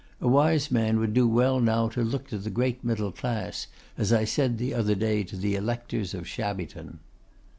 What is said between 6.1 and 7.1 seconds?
of Shabbyton.